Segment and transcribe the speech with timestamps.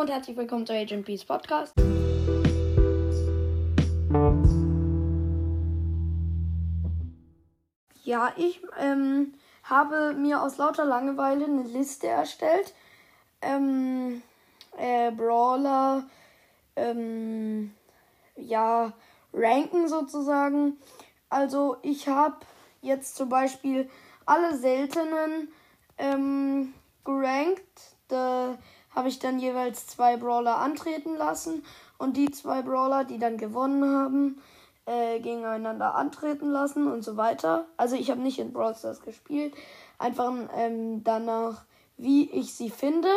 [0.00, 1.74] und herzlich willkommen zu Agent Peace Podcast.
[8.02, 12.72] Ja, ich ähm, habe mir aus lauter Langeweile eine Liste erstellt.
[13.42, 14.22] Ähm,
[14.78, 16.08] äh, Brawler,
[16.76, 17.74] ähm,
[18.36, 18.94] ja,
[19.34, 20.78] ranken sozusagen.
[21.28, 22.38] Also ich habe
[22.80, 23.90] jetzt zum Beispiel
[24.24, 25.52] alle seltenen
[25.98, 26.72] ähm,
[27.04, 27.96] gerankt.
[28.08, 28.56] Da
[28.94, 31.64] habe ich dann jeweils zwei Brawler antreten lassen
[31.98, 34.42] und die zwei Brawler, die dann gewonnen haben,
[34.86, 37.66] äh, gegeneinander antreten lassen und so weiter.
[37.76, 39.54] Also ich habe nicht in Brawl Stars gespielt,
[39.98, 41.64] einfach ähm, danach,
[41.96, 43.10] wie ich sie finde.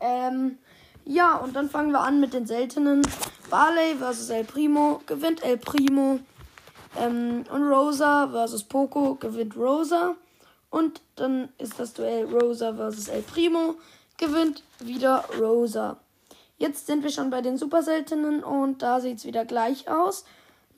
[0.00, 0.58] Ähm,
[1.04, 3.02] ja, und dann fangen wir an mit den seltenen.
[3.48, 6.20] Barley versus El Primo gewinnt El Primo.
[6.98, 10.16] Ähm, und Rosa versus Poco gewinnt Rosa.
[10.70, 13.76] Und dann ist das Duell Rosa versus El Primo.
[14.20, 15.96] Gewinnt wieder Rosa.
[16.58, 20.26] Jetzt sind wir schon bei den super seltenen und da sieht es wieder gleich aus.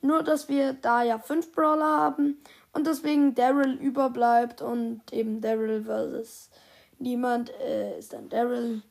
[0.01, 2.37] Nur, dass wir da ja fünf Brawler haben
[2.71, 6.51] und deswegen Daryl überbleibt und eben Daryl versus
[6.99, 8.81] niemand äh, ist dann Daryl.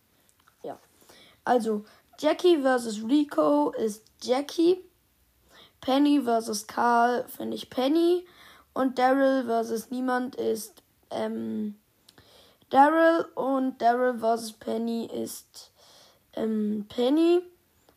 [0.62, 0.78] Ja.
[1.47, 1.86] Also,
[2.19, 4.84] Jackie versus Rico ist Jackie.
[5.80, 8.27] Penny versus Carl finde ich Penny.
[8.75, 11.77] Und Daryl versus niemand ist ähm,
[12.73, 13.27] Daryl.
[13.34, 15.73] Und Daryl versus Penny ist
[16.34, 17.42] ähm, Penny.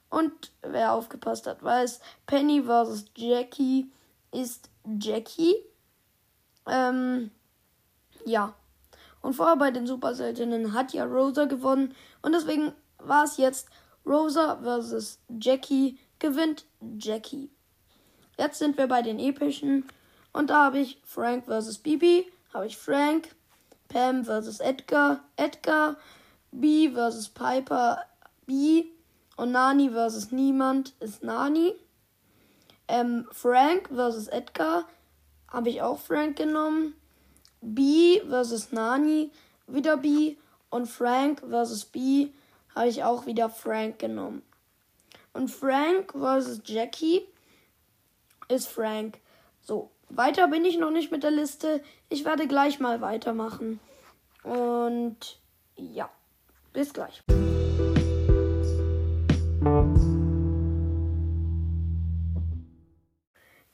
[0.10, 3.92] Und wer aufgepasst hat, weiß, Penny versus Jackie
[4.32, 5.56] ist Jackie.
[6.68, 7.32] Ähm,
[8.26, 8.54] ja.
[9.22, 11.96] Und vorher bei den Super Seltenen hat ja Rosa gewonnen.
[12.22, 13.70] Und deswegen war es jetzt
[14.06, 16.66] Rosa versus Jackie gewinnt
[17.00, 17.50] Jackie.
[18.38, 19.86] Jetzt sind wir bei den epischen.
[20.34, 22.32] Und da habe ich Frank versus Bibi.
[22.54, 23.30] Habe ich Frank.
[23.88, 25.24] Pam versus Edgar.
[25.38, 25.98] Edgar.
[26.52, 28.00] B versus Piper.
[28.46, 28.86] B.
[29.38, 31.74] Und Nani versus Niemand ist Nani.
[32.88, 34.88] Ähm, Frank versus Edgar.
[35.48, 36.96] Habe ich auch Frank genommen.
[37.62, 39.32] B versus Nani.
[39.68, 40.38] Wieder B.
[40.70, 42.30] Und Frank versus B
[42.76, 44.44] habe ich auch wieder Frank genommen.
[45.34, 47.26] Und Frank versus Jackie
[48.48, 49.20] ist Frank.
[49.62, 51.84] So, weiter bin ich noch nicht mit der Liste.
[52.10, 53.80] Ich werde gleich mal weitermachen.
[54.44, 55.40] Und
[55.76, 56.10] ja,
[56.74, 57.24] bis gleich.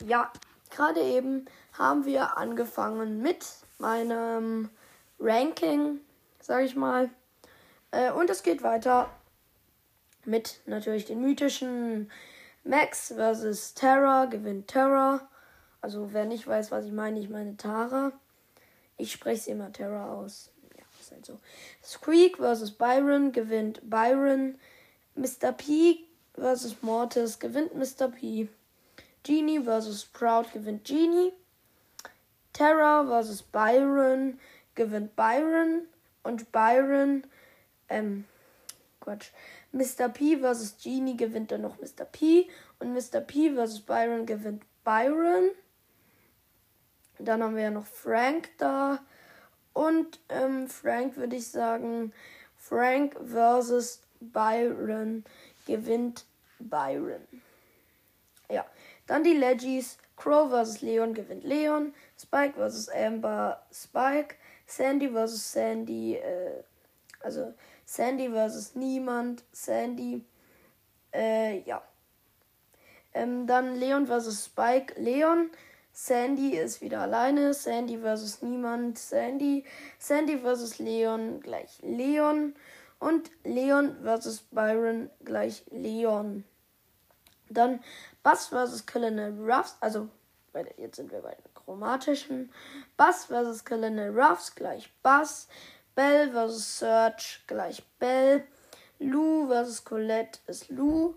[0.06, 0.32] Ja,
[0.70, 1.46] gerade eben
[1.78, 3.46] haben wir angefangen mit
[3.78, 4.70] meinem
[5.20, 6.00] Ranking,
[6.40, 7.10] sag ich mal.
[7.92, 9.10] Äh, und es geht weiter
[10.26, 12.12] mit natürlich den mythischen
[12.64, 14.26] Max versus Terra.
[14.26, 15.28] Gewinnt Terra.
[15.82, 18.12] Also wer nicht weiß, was ich meine, ich meine Tara.
[18.98, 20.52] Ich spreche sie immer Terra aus.
[20.78, 21.40] Ja, ist halt so.
[21.84, 23.32] Squeak versus Byron.
[23.32, 24.60] Gewinnt Byron.
[25.16, 25.52] Mr.
[25.52, 26.06] P
[26.36, 27.40] versus Mortis.
[27.40, 28.10] Gewinnt Mr.
[28.10, 28.48] P.
[29.24, 30.46] Genie versus Sprout.
[30.54, 31.34] Gewinnt Genie.
[32.54, 34.40] Terra versus Byron.
[34.76, 35.88] Gewinnt Byron.
[36.24, 37.24] Und Byron
[37.90, 38.26] ähm,
[39.00, 39.32] Quatsch.
[39.72, 40.10] Mr.
[40.10, 42.06] P versus Genie gewinnt dann noch Mr.
[42.06, 42.48] P.
[42.80, 43.22] Und Mr.
[43.22, 45.52] P versus Byron gewinnt Byron.
[47.26, 49.00] Dann haben wir ja noch Frank da.
[49.74, 52.14] Und ähm, Frank würde ich sagen,
[52.56, 55.24] Frank versus Byron
[55.66, 56.26] gewinnt
[56.60, 57.26] Byron.
[58.50, 58.66] Ja,
[59.08, 59.98] dann die Leggies.
[60.16, 61.94] Crow versus Leon gewinnt Leon.
[62.20, 64.36] Spike versus Amber Spike.
[64.68, 66.16] Sandy versus Sandy.
[66.16, 66.64] Äh,
[67.22, 67.54] also
[67.86, 69.44] Sandy versus Niemand.
[69.52, 70.24] Sandy.
[71.14, 71.82] Äh, ja.
[73.14, 74.94] Ähm, dann Leon versus Spike.
[75.02, 75.50] Leon.
[75.94, 77.54] Sandy ist wieder alleine.
[77.54, 78.98] Sandy versus Niemand.
[78.98, 79.66] Sandy.
[80.00, 82.56] Sandy versus Leon gleich Leon.
[83.00, 86.44] Und Leon versus Byron gleich Leon.
[87.50, 87.84] Dann
[88.24, 89.76] Bass versus Colonel Ruffs.
[89.82, 90.08] Also,
[90.78, 92.52] jetzt sind wir bei den chromatischen.
[92.98, 95.48] Bass versus Colonel Ruffs gleich Bass.
[95.96, 98.46] Bell versus Search gleich Bell.
[99.00, 101.16] Lou versus Colette ist Lou.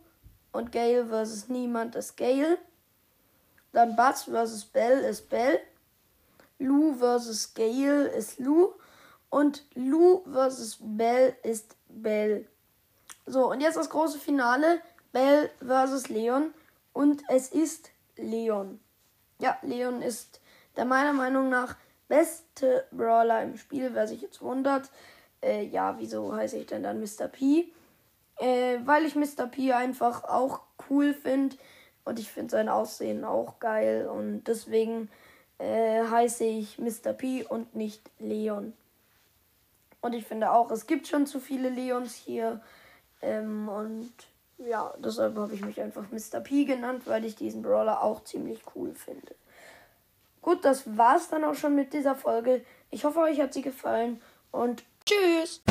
[0.52, 2.58] Und Gale versus Niemand ist Gale.
[3.75, 5.59] Dann Buzz versus Bell ist Bell.
[6.61, 8.73] Lou versus Gale ist Lou.
[9.31, 12.49] Und Lou versus Bell ist Bell.
[13.26, 14.81] So, und jetzt das große Finale.
[15.12, 16.55] Bell versus Leon.
[16.93, 18.79] Und es ist Leon.
[19.41, 20.41] Ja, Leon ist
[20.76, 21.76] der meiner Meinung nach
[22.06, 24.88] beste Brawler im Spiel, wer sich jetzt wundert.
[25.43, 27.26] Äh, ja, wieso heiße ich denn dann Mr.
[27.26, 27.73] P?
[28.38, 29.49] Äh, weil ich Mr.
[29.50, 31.56] P einfach auch cool finde
[32.04, 35.08] und ich finde sein Aussehen auch geil und deswegen
[35.58, 37.12] äh, heiße ich Mr.
[37.12, 38.72] P und nicht Leon.
[40.00, 42.60] Und ich finde auch, es gibt schon zu viele Leons hier.
[43.22, 44.12] Ähm, und
[44.58, 46.40] ja, deshalb habe ich mich einfach Mr.
[46.40, 49.34] P genannt, weil ich diesen Brawler auch ziemlich cool finde.
[50.42, 52.62] Gut, das war's dann auch schon mit dieser Folge.
[52.90, 54.20] Ich hoffe, euch hat sie gefallen
[54.50, 55.62] und tschüss!